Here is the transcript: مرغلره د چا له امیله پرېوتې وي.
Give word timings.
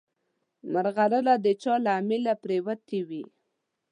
مرغلره 0.73 1.33
د 1.45 1.47
چا 1.61 1.73
له 1.85 1.91
امیله 1.99 2.33
پرېوتې 2.43 2.99
وي. 3.07 3.23